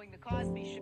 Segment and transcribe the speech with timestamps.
[0.00, 0.18] And following the
[0.54, 0.80] Cosby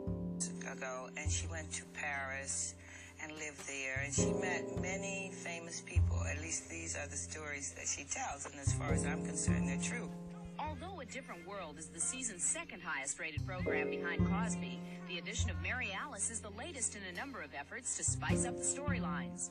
[0.63, 0.73] Show.
[0.73, 2.75] Ago, and she went to Paris
[3.23, 6.23] and lived there, and she met many famous people.
[6.31, 9.69] At least these are the stories that she tells, and as far as I'm concerned,
[9.69, 10.11] they're true.
[10.59, 15.49] Although A Different World is the season's second highest rated program behind Cosby, the addition
[15.49, 18.65] of Mary Alice is the latest in a number of efforts to spice up the
[18.65, 19.51] storylines.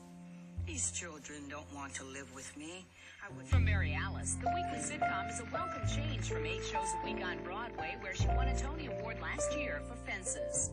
[0.66, 2.84] These children don't want to live with me.
[3.24, 3.46] I would.
[3.46, 7.24] From Mary Alice, the weekly sitcom is a welcome change from eight shows a week
[7.24, 10.70] on Broadway, where she won a Tony Award last year for Fences.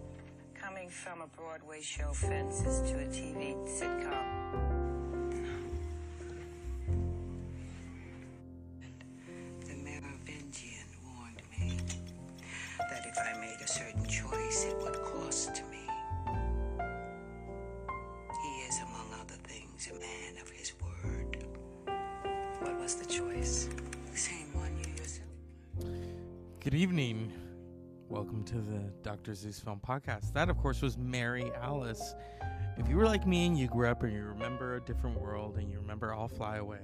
[0.60, 4.62] Coming from a Broadway show, Fences, to a TV sitcom.
[9.68, 11.78] The Merovingian warned me
[12.80, 15.73] that if I made a certain choice, it would cost me.
[26.64, 27.30] Good evening.
[28.08, 29.36] Welcome to the Dr.
[29.36, 30.32] Zeus Film Podcast.
[30.32, 32.16] That, of course, was Mary Alice.
[32.78, 35.58] If you were like me and you grew up and you remember a different world
[35.58, 36.80] and you remember I'll Fly Away,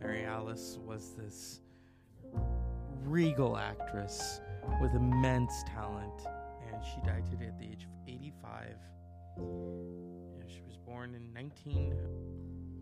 [0.00, 1.60] Mary Alice was this
[3.02, 4.40] regal actress
[4.80, 6.22] with immense talent,
[6.72, 8.76] and she died today at the age of 85.
[9.38, 11.96] Yeah, she was born in 19.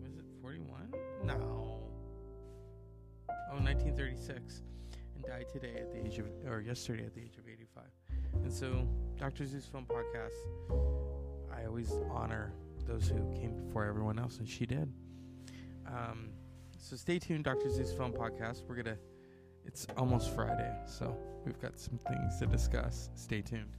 [0.03, 0.93] Was it 41?
[1.23, 1.81] No.
[3.51, 4.61] Oh, 1936
[5.19, 7.83] and died today at the age of, or yesterday at the age of 85.
[8.43, 8.87] And so,
[9.19, 9.45] Dr.
[9.45, 10.35] Zeus Film Podcast,
[11.53, 12.53] I always honor
[12.87, 14.91] those who came before everyone else, and she did.
[15.87, 16.29] Um,
[16.77, 17.69] so stay tuned, Dr.
[17.69, 18.63] Zeus Film Podcast.
[18.67, 18.97] We're gonna,
[19.65, 23.09] it's almost Friday, so we've got some things to discuss.
[23.15, 23.75] Stay tuned.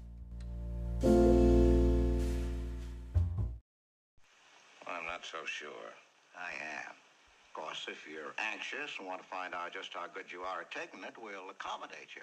[7.88, 11.04] If you're anxious and want to find out just how good you are at taking
[11.04, 12.22] it, we'll accommodate you.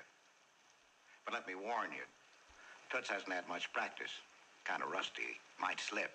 [1.25, 2.05] But let me warn you,
[2.91, 4.11] Toots hasn't had much practice.
[4.63, 5.39] Kind of rusty.
[5.59, 6.11] Might slip.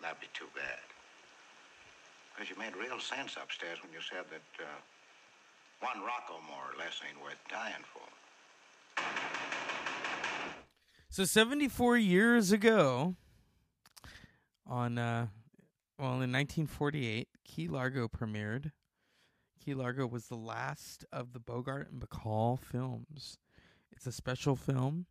[0.00, 0.82] That'd be too bad.
[2.34, 4.80] Because you made real sense upstairs when you said that uh,
[5.80, 8.02] one Rocco, more or less, ain't worth dying for.
[11.08, 13.16] So 74 years ago,
[14.66, 15.26] on uh,
[16.02, 18.72] well, in 1948, Key Largo premiered.
[19.64, 23.38] Key Largo was the last of the Bogart and Bacall films.
[23.92, 25.06] It's a special film.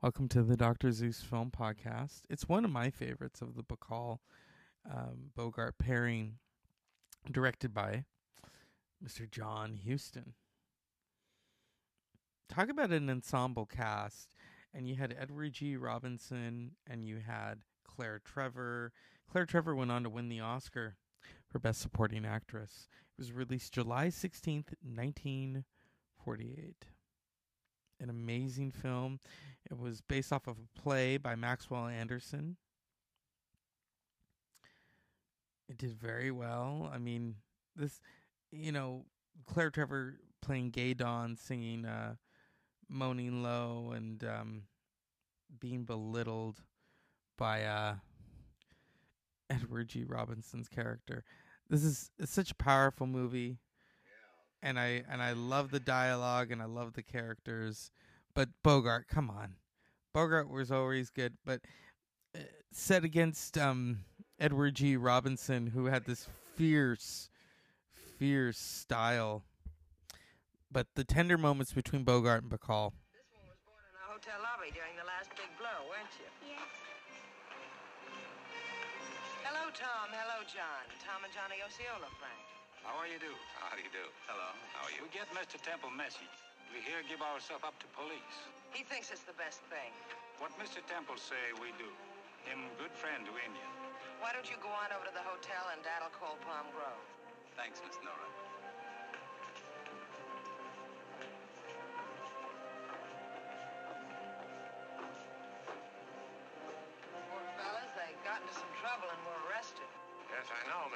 [0.00, 0.92] Welcome to the Dr.
[0.92, 2.20] Zeus Film Podcast.
[2.30, 4.18] It's one of my favorites of the Bacall
[4.88, 6.34] um, Bogart pairing,
[7.28, 8.04] directed by
[9.04, 9.28] Mr.
[9.28, 10.34] John Huston.
[12.48, 14.32] Talk about an ensemble cast.
[14.72, 15.76] And you had Edward G.
[15.76, 18.92] Robinson, and you had Claire Trevor.
[19.30, 20.96] Claire Trevor went on to win the Oscar
[21.48, 22.88] for Best Supporting Actress.
[23.16, 26.86] It was released July 16th, 1948.
[28.00, 29.20] An amazing film.
[29.70, 32.56] It was based off of a play by Maxwell Anderson.
[35.68, 36.90] It did very well.
[36.92, 37.36] I mean,
[37.76, 38.00] this,
[38.50, 39.04] you know,
[39.46, 42.16] Claire Trevor playing Gaye Dawn, singing uh,
[42.88, 44.62] Moaning Low, and um,
[45.60, 46.62] being belittled
[47.38, 47.94] by uh,
[49.50, 50.04] Edward G.
[50.04, 51.24] Robinson's character.
[51.68, 53.58] This is it's such a powerful movie,
[54.62, 57.90] and I and I love the dialogue and I love the characters.
[58.34, 59.56] But Bogart, come on,
[60.14, 61.60] Bogart was always good, but
[62.34, 62.40] uh,
[62.72, 64.00] set against um,
[64.38, 64.96] Edward G.
[64.96, 67.28] Robinson, who had this fierce,
[68.18, 69.44] fierce style.
[70.72, 72.92] But the tender moments between Bogart and Bacall.
[73.10, 76.39] This one was born in a hotel lobby during the last big blow, weren't you?
[79.80, 80.12] Tom.
[80.12, 80.84] Hello, John.
[81.00, 82.44] Tom and Johnny Osceola, Frank.
[82.84, 83.32] How are you do?
[83.56, 84.04] How do you do?
[84.28, 84.52] Hello.
[84.76, 85.00] How are you?
[85.00, 85.56] We get Mr.
[85.56, 86.36] Temple message.
[86.68, 88.36] We here give ourselves up to police.
[88.76, 89.88] He thinks it's the best thing.
[90.36, 90.84] What Mr.
[90.84, 91.88] Temple say we do.
[92.44, 93.72] Him good friend to Indian.
[94.20, 97.04] Why don't you go on over to the hotel and daddle call Palm Grove?
[97.56, 98.39] Thanks, Miss Nora.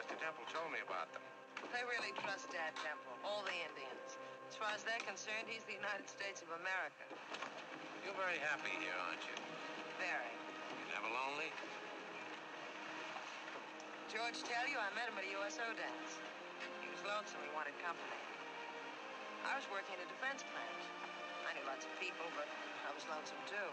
[0.05, 0.21] Mr.
[0.21, 1.25] Temple told me about them.
[1.73, 4.21] They really trust Dad Temple, all the Indians.
[4.53, 7.09] As far as they're concerned, he's the United States of America.
[8.05, 9.33] You're very happy here, aren't you?
[9.97, 10.35] Very.
[10.77, 11.49] You're never lonely?
[14.13, 16.21] George tell you I met him at a USO dance.
[16.85, 17.41] He was lonesome.
[17.41, 18.21] He wanted company.
[19.49, 20.83] I was working at a defense plant.
[21.49, 22.45] I knew lots of people, but
[22.85, 23.71] I was lonesome too.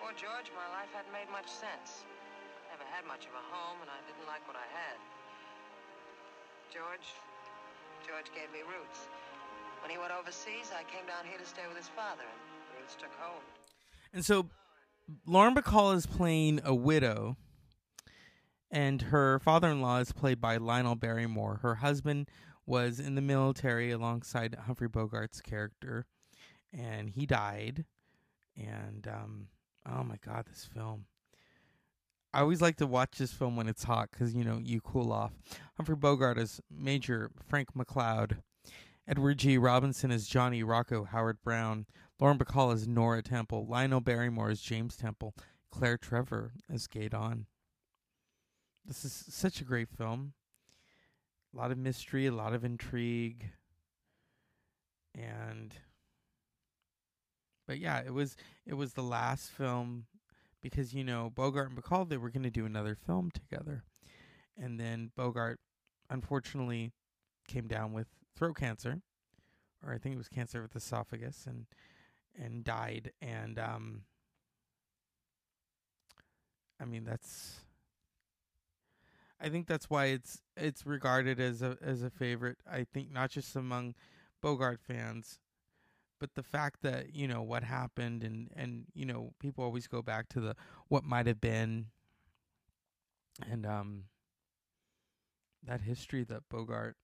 [0.00, 2.08] Before George, my life hadn't made much sense.
[2.66, 4.96] I never had much of a home, and I didn't like what I had.
[6.72, 7.12] George,
[8.06, 9.08] George gave me Roots.
[9.82, 12.96] When he went overseas, I came down here to stay with his father, and Roots
[12.98, 13.42] took hold.
[14.14, 14.48] And so
[15.26, 17.36] Lauren Bacall is playing a widow,
[18.70, 21.58] and her father in law is played by Lionel Barrymore.
[21.60, 22.30] Her husband
[22.64, 26.06] was in the military alongside Humphrey Bogart's character,
[26.72, 27.84] and he died.
[28.56, 29.48] And um,
[29.86, 31.04] oh my god, this film!
[32.34, 35.12] I always like to watch this film when it's hot because you know you cool
[35.12, 35.32] off.
[35.76, 38.38] Humphrey Bogart is Major Frank McCloud.
[39.06, 39.58] Edward G.
[39.58, 41.86] Robinson is Johnny Rocco Howard Brown.
[42.18, 43.66] Lauren Bacall is Nora Temple.
[43.68, 45.34] Lionel Barrymore is James Temple.
[45.70, 47.46] Claire Trevor is Gaye Dawn.
[48.84, 50.32] This is such a great film.
[51.52, 53.50] A lot of mystery, a lot of intrigue.
[55.14, 55.74] And
[57.66, 58.36] but yeah, it was
[58.66, 60.06] it was the last film
[60.62, 63.84] because you know Bogart and Bacall they were going to do another film together.
[64.56, 65.58] And then Bogart
[66.10, 66.92] unfortunately
[67.48, 68.06] came down with
[68.36, 69.00] throat cancer
[69.84, 71.66] or I think it was cancer the esophagus and
[72.38, 74.02] and died and um
[76.80, 77.60] I mean that's
[79.42, 82.58] I think that's why it's it's regarded as a as a favorite.
[82.70, 83.94] I think not just among
[84.40, 85.40] Bogart fans,
[86.22, 90.00] but the fact that you know what happened and and you know people always go
[90.00, 90.54] back to the
[90.86, 91.86] what might have been
[93.50, 94.04] and um
[95.64, 96.96] that history that Bogart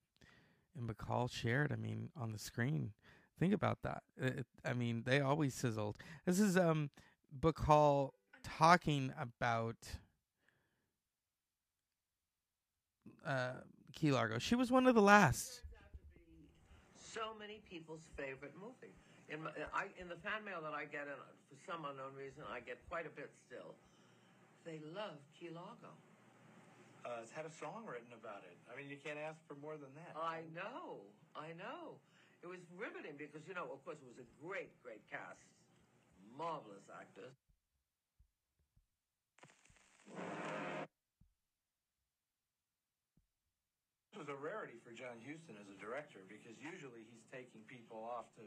[0.76, 1.72] and Bacall shared.
[1.72, 2.92] I mean, on the screen.
[3.38, 4.02] Think about that.
[4.16, 5.96] It, I mean, they always sizzled.
[6.24, 6.90] This is um
[7.36, 8.10] Bacall
[8.44, 9.76] talking about
[13.26, 13.62] uh,
[13.92, 14.38] Key Largo.
[14.38, 15.62] She was one of the last.
[16.94, 18.94] so many people's favorite movie.
[19.28, 21.20] In, my, I, in the fan mail that I get, and
[21.52, 23.76] for some unknown reason, I get quite a bit still.
[24.64, 25.92] They love Key Largo.
[27.04, 28.56] Uh, it's had a song written about it.
[28.68, 30.16] I mean, you can't ask for more than that.
[30.16, 31.04] I know,
[31.36, 32.00] I know.
[32.40, 35.44] It was riveting because, you know, of course, it was a great, great cast,
[36.32, 37.36] marvelous actors.
[44.08, 48.02] This was a rarity for John Huston as a director because usually he's taking people
[48.02, 48.44] off to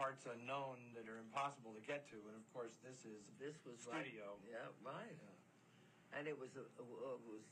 [0.00, 3.84] parts unknown that are impossible to get to, and of course, this is This was
[3.84, 4.40] studio.
[4.40, 4.56] Right.
[4.56, 5.20] Yeah, right.
[6.16, 7.44] And it was a, a, a was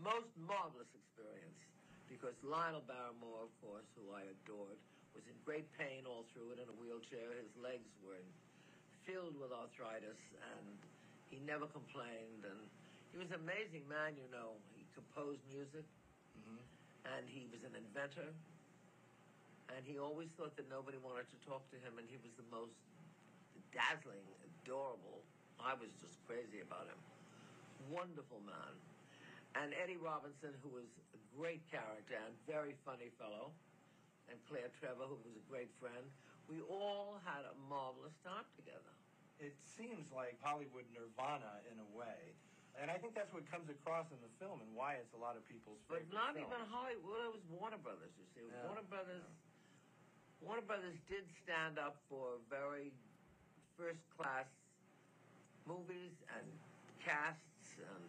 [0.00, 1.60] most marvelous experience
[2.08, 4.80] because Lionel Barrymore, of course, who I adored,
[5.12, 7.36] was in great pain all through it in a wheelchair.
[7.36, 8.24] His legs were
[9.04, 10.18] filled with arthritis,
[10.56, 10.80] and
[11.28, 12.42] he never complained.
[12.48, 12.58] And
[13.12, 14.56] he was an amazing man, you know.
[14.72, 15.84] He composed music,
[16.40, 16.64] mm-hmm.
[17.04, 18.32] and he was an inventor.
[19.76, 22.46] And he always thought that nobody wanted to talk to him, and he was the
[22.50, 22.74] most
[23.70, 25.22] dazzling, adorable.
[25.62, 27.00] I was just crazy about him.
[27.86, 28.74] Wonderful man.
[29.54, 33.50] And Eddie Robinson, who was a great character and very funny fellow,
[34.30, 36.06] and Claire Trevor, who was a great friend.
[36.46, 38.94] We all had a marvelous time together.
[39.42, 42.34] It seems like Hollywood nirvana in a way.
[42.78, 45.34] And I think that's what comes across in the film and why it's a lot
[45.34, 46.06] of people's favorite.
[46.06, 46.46] But not film.
[46.46, 47.26] even Hollywood.
[47.26, 48.14] It was Warner Brothers.
[48.14, 49.26] You see, Yeah, Warner Brothers.
[50.40, 52.92] Warner Brothers did stand up for very
[53.76, 54.48] first-class
[55.68, 56.46] movies and
[57.04, 58.04] casts, and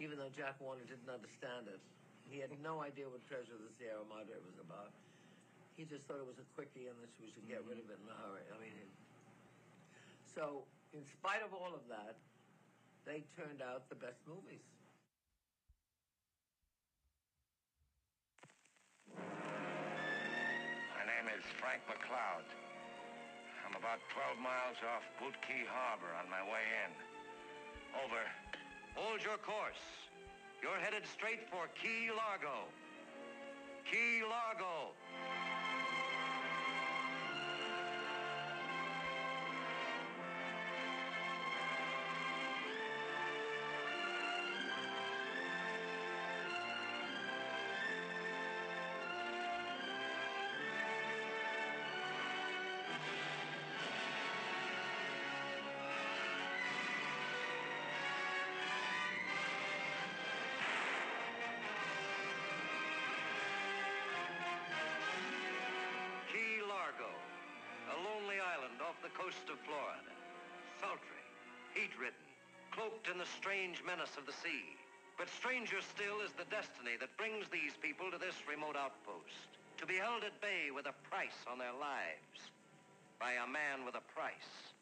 [0.00, 1.80] even though Jack Warner didn't understand it,
[2.28, 4.96] he had no idea what Treasure of the Sierra Madre was about.
[5.76, 8.00] He just thought it was a quickie and that we should get rid of it
[8.00, 8.48] in a hurry.
[8.48, 8.72] I mean,
[10.24, 10.64] so
[10.96, 12.16] in spite of all of that,
[13.04, 14.64] they turned out the best movies.
[21.44, 22.48] Is Frank McCloud.
[23.68, 26.90] I'm about 12 miles off Boot Key Harbor on my way in.
[28.00, 28.24] Over.
[28.96, 29.84] Hold your course.
[30.64, 32.64] You're headed straight for Key Largo.
[33.84, 34.96] Key Largo.
[69.04, 70.12] The coast of Florida.
[70.80, 71.24] Sultry,
[71.76, 72.24] heat-ridden,
[72.72, 74.80] cloaked in the strange menace of the sea.
[75.20, 79.60] But stranger still is the destiny that brings these people to this remote outpost.
[79.76, 82.48] To be held at bay with a price on their lives.
[83.20, 84.72] By a man with a price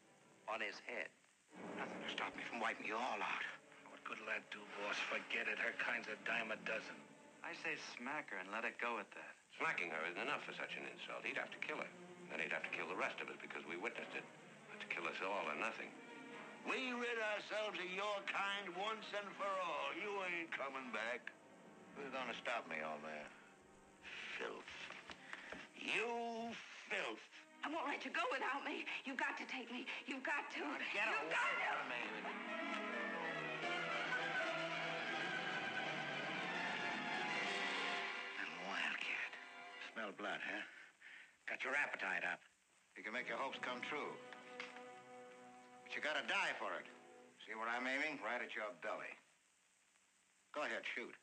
[0.47, 1.11] on his head.
[1.75, 3.45] Nothing to stop me from wiping you all out.
[3.91, 4.97] What good'll that do, boss?
[5.11, 5.59] Forget it.
[5.59, 6.95] Her kind's a dime a dozen.
[7.43, 9.35] I say smack her and let it go at that.
[9.59, 11.27] Smacking her isn't enough for such an insult.
[11.27, 11.91] He'd have to kill her.
[12.33, 14.25] Then he'd have to kill the rest of us because we witnessed it.
[14.73, 15.93] But to kill us all or nothing.
[16.65, 19.93] We rid ourselves of your kind once and for all.
[19.93, 21.29] You ain't coming back.
[21.93, 23.29] Who's gonna stop me, old man?
[24.41, 24.73] Filth.
[25.77, 26.49] You
[26.89, 27.21] filth.
[27.61, 28.81] I won't let you go without me.
[29.05, 29.85] You've got to take me.
[30.09, 30.65] You've got to.
[30.89, 31.69] Get You've away got to.
[31.69, 32.01] from me.
[38.41, 39.31] Little wildcat.
[39.93, 40.82] Smell blood, huh?
[41.53, 42.39] Got your appetite up.
[42.97, 44.09] You can make your hopes come true.
[44.57, 46.85] But you gotta die for it.
[47.45, 48.17] See where I'm aiming?
[48.25, 49.13] Right at your belly.
[50.55, 51.13] Go ahead, shoot.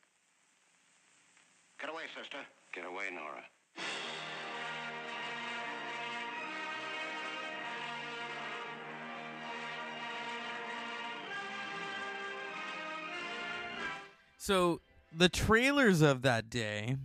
[1.81, 2.37] Get away, sister.
[2.73, 3.43] Get away, Nora.
[14.37, 14.79] So
[15.11, 16.95] the trailers of that day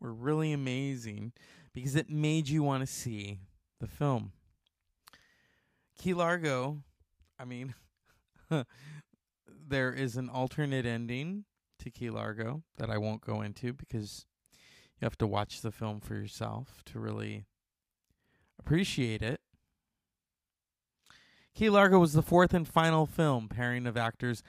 [0.00, 1.34] were really amazing
[1.74, 3.40] because it made you want to see
[3.80, 4.32] the film.
[5.98, 6.78] Key Largo,
[7.38, 7.74] I mean,
[9.66, 11.44] there is an alternate ending
[11.80, 14.24] to Key Largo that I won't go into because
[15.00, 17.46] you have to watch the film for yourself to really
[18.58, 19.40] appreciate it.
[21.54, 24.42] Key Largo was the fourth and final film pairing of actors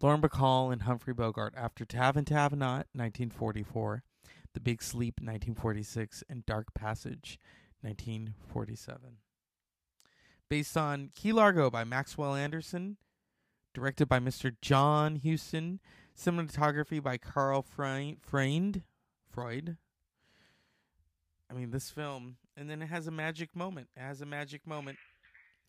[0.00, 4.02] Lauren Bacall and Humphrey Bogart after To Have and Have Not, 1944,
[4.54, 7.38] The Big Sleep, 1946, and Dark Passage,
[7.82, 9.18] 1947.
[10.48, 12.96] Based on Key Largo by Maxwell Anderson,
[13.72, 14.54] directed by Mr.
[14.60, 15.78] John Huston,
[16.18, 18.18] cinematography by Karl Freund,
[19.30, 19.76] Freud.
[21.48, 23.88] I mean, this film, and then it has a magic moment.
[23.96, 24.98] It has a magic moment,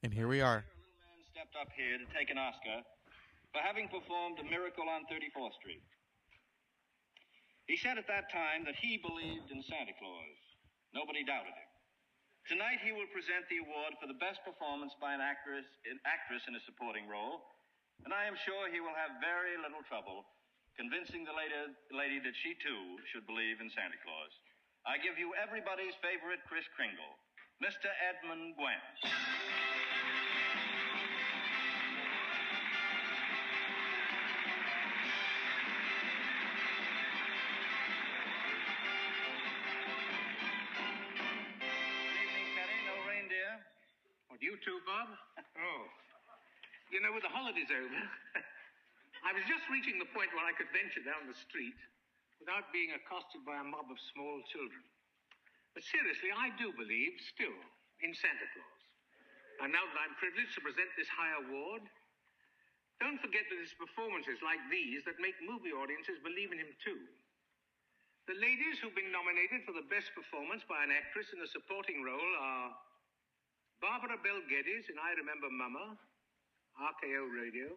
[0.04, 0.64] and here we are.
[1.32, 2.82] stepped up here to take an Oscar
[3.54, 5.82] for having performed a miracle on 34th Street.
[7.70, 10.38] He said at that time that he believed in Santa Claus.
[10.94, 11.72] Nobody doubted him.
[12.50, 16.42] Tonight he will present the award for the best performance by an actress, an actress
[16.50, 17.46] in a supporting role,
[18.04, 20.26] and I am sure he will have very little trouble
[20.74, 21.54] convincing the lady,
[21.94, 24.34] lady that she too should believe in Santa Claus.
[24.88, 27.14] I give you everybody's favorite Kris Kringle,
[27.62, 27.94] Mr.
[28.02, 28.82] Edmund Gwenn.
[44.62, 45.10] Too, Bob?
[45.58, 45.84] Oh.
[46.94, 48.02] You know, with the holidays over,
[49.28, 51.78] I was just reaching the point where I could venture down the street
[52.38, 54.82] without being accosted by a mob of small children.
[55.74, 57.58] But seriously, I do believe still
[58.02, 58.82] in Santa Claus.
[59.62, 61.86] And now that I'm privileged to present this high award,
[62.98, 67.02] don't forget that it's performances like these that make movie audiences believe in him too.
[68.30, 72.06] The ladies who've been nominated for the best performance by an actress in a supporting
[72.06, 72.70] role are
[73.82, 75.98] Barbara Bel Geddes in I Remember Mama,
[76.78, 77.74] RKO Radio,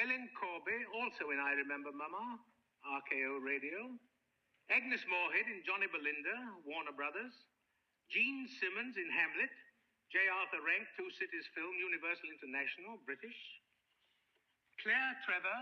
[0.00, 2.40] Ellen Corby, also in I Remember Mama,
[2.80, 3.92] RKO Radio,
[4.72, 7.36] Agnes Moorehead in Johnny Belinda, Warner Brothers,
[8.08, 9.52] Jean Simmons in Hamlet,
[10.08, 10.32] J.
[10.32, 13.36] Arthur Rank, Two Cities Film, Universal International, British,
[14.80, 15.60] Claire Trevor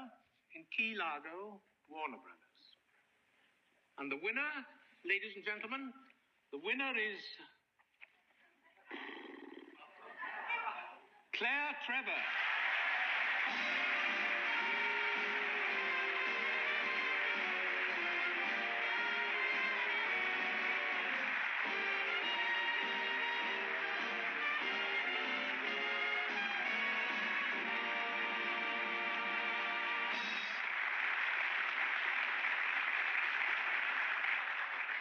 [0.55, 1.59] in Key Largo,
[1.91, 2.63] Warner Brothers.
[3.99, 4.51] And the winner,
[5.03, 5.91] ladies and gentlemen,
[6.55, 7.19] the winner is
[11.41, 12.13] Claire Trevor.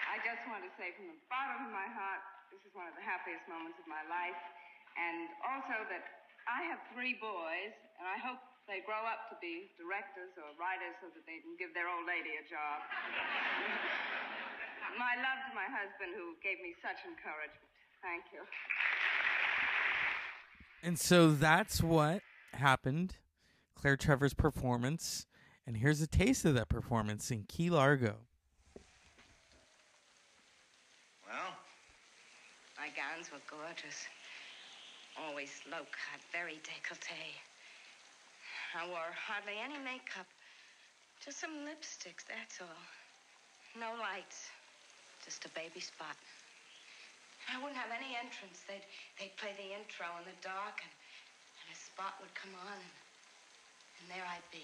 [0.08, 2.96] I just want to say from the bottom of my heart, this is one of
[2.96, 4.40] the happiest moments of my life.
[4.96, 6.19] And also that
[6.50, 10.98] I have three boys, and I hope they grow up to be directors or writers
[10.98, 12.82] so that they can give their old lady a job.
[14.98, 17.70] my love to my husband, who gave me such encouragement.
[18.02, 18.42] Thank you.
[20.82, 22.22] And so that's what
[22.54, 23.18] happened.
[23.76, 25.28] Claire Trevor's performance.
[25.68, 28.16] And here's a taste of that performance in Key Largo.
[31.28, 31.54] Well,
[32.78, 34.08] My gowns were gorgeous.
[35.28, 37.36] Always low cut, very décolleté.
[38.76, 40.28] I wore hardly any makeup.
[41.20, 42.84] Just some lipsticks, that's all.
[43.76, 44.48] No lights.
[45.26, 46.16] Just a baby spot.
[47.52, 48.64] I wouldn't have any entrance.
[48.64, 48.86] They'd,
[49.20, 50.94] they'd play the intro in the dark, and,
[51.66, 52.96] and a spot would come on, and,
[54.00, 54.64] and there I'd be.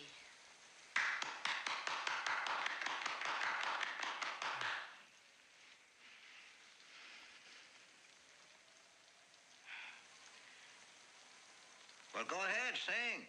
[12.27, 13.27] Well, go ahead, sing.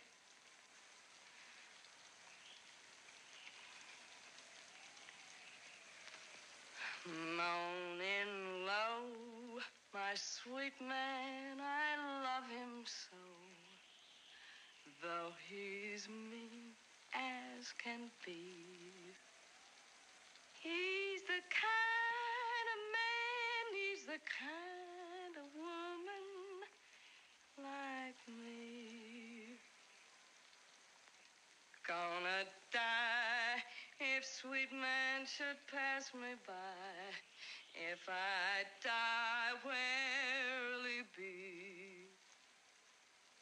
[7.36, 9.60] Moaning low,
[9.92, 13.16] my sweet man, I love him so.
[15.02, 16.72] Though he's mean
[17.14, 19.14] as can be,
[20.62, 26.46] he's the kind of man, he's the kind of woman
[27.58, 29.58] like me.
[31.86, 33.62] Gonna die
[34.00, 36.54] if sweet man should pass me by.
[37.74, 42.06] If I die, where'll he be?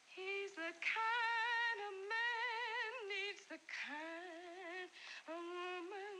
[0.09, 4.89] He's the kind of man needs the kind
[5.29, 5.37] of
[5.93, 6.17] woman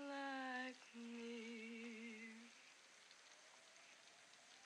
[0.00, 2.48] like me.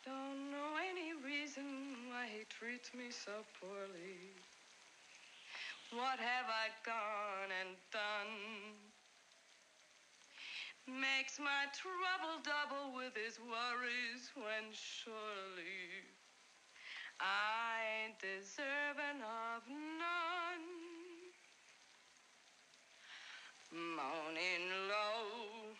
[0.06, 1.64] Don't know any reason
[2.08, 4.38] why he treats me so poorly.
[5.90, 8.76] What have I gone and done?
[10.86, 16.04] Makes my trouble double with his worries when surely
[17.18, 20.68] I ain't deserving of none.
[23.72, 25.72] Moaning low,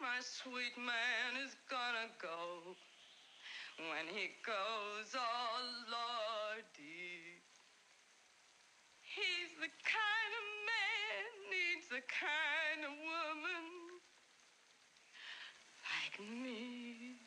[0.00, 2.76] my sweet man is gonna go.
[3.76, 5.60] When he goes, oh
[5.92, 7.39] Lordy.
[9.10, 13.66] He's the kind of man needs the kind of woman
[15.82, 17.18] like me.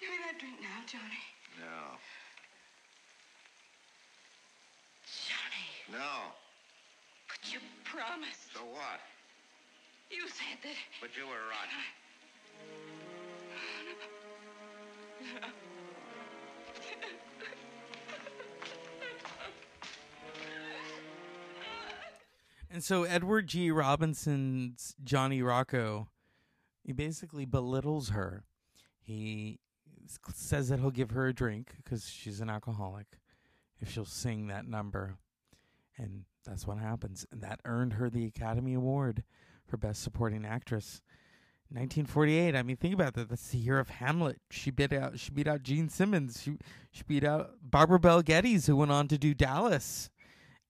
[0.00, 1.22] Give me that drink now, Johnny.
[1.62, 1.94] No.
[5.06, 6.34] Johnny, No.
[7.30, 8.50] but you promised.
[8.54, 8.98] So what?
[10.10, 10.74] You said that.
[11.00, 12.89] But you were rotten.
[22.70, 23.70] And so Edward G.
[23.70, 26.08] Robinson's Johnny Rocco,
[26.84, 28.44] he basically belittles her.
[29.00, 29.58] He
[30.32, 33.06] says that he'll give her a drink because she's an alcoholic
[33.80, 35.16] if she'll sing that number.
[35.96, 37.26] And that's what happens.
[37.32, 39.24] And that earned her the Academy Award
[39.66, 41.00] for Best Supporting Actress.
[41.72, 42.56] 1948.
[42.56, 43.28] I mean, think about that.
[43.28, 44.40] That's the year of Hamlet.
[44.50, 45.20] She beat out.
[45.20, 46.42] She beat out Jean Simmons.
[46.42, 46.56] She
[46.90, 50.10] she beat out Barbara Bel Geddes, who went on to do Dallas.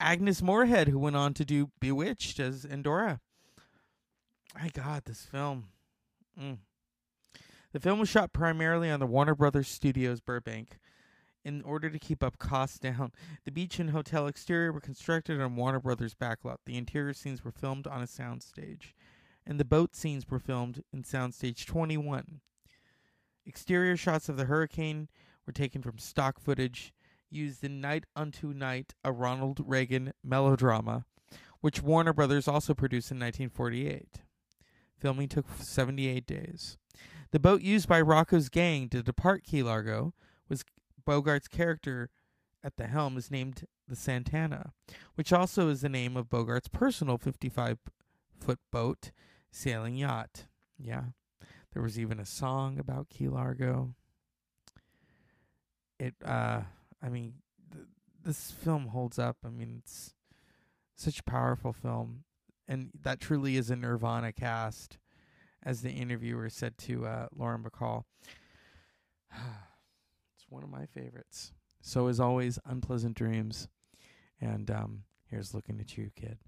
[0.00, 3.20] Agnes Moorehead, who went on to do Bewitched as Endora.
[4.54, 5.66] My God, this film.
[6.40, 6.58] Mm.
[7.72, 10.78] The film was shot primarily on the Warner Brothers Studios Burbank.
[11.44, 13.12] In order to keep up costs down,
[13.44, 16.56] the beach and hotel exterior were constructed on Warner Brothers backlot.
[16.64, 18.94] The interior scenes were filmed on a soundstage,
[19.46, 22.40] and the boat scenes were filmed in Soundstage 21.
[23.46, 25.08] Exterior shots of the hurricane
[25.46, 26.92] were taken from stock footage
[27.30, 31.04] used in Night Unto Night, a Ronald Reagan melodrama,
[31.60, 34.20] which Warner Brothers also produced in 1948.
[34.98, 36.76] Filming took 78 days.
[37.30, 40.14] The boat used by Rocco's gang to depart Key Largo
[40.48, 40.64] was
[41.06, 42.10] Bogart's character
[42.62, 44.72] at the helm is named the Santana,
[45.14, 47.78] which also is the name of Bogart's personal 55
[48.38, 49.10] foot boat
[49.50, 50.46] sailing yacht.
[50.78, 51.04] Yeah.
[51.72, 53.94] There was even a song about Key Largo.
[55.98, 56.62] It uh
[57.02, 57.34] I mean,
[57.72, 57.86] th-
[58.24, 59.38] this film holds up.
[59.44, 60.14] I mean, it's
[60.94, 62.24] such a powerful film,
[62.68, 64.98] and that truly is a Nirvana cast,
[65.62, 68.04] as the interviewer said to uh, Lauren Bacall.
[69.32, 71.52] it's one of my favorites.
[71.80, 73.68] So, as always, unpleasant dreams,
[74.40, 76.38] and um, here's looking at you, kid.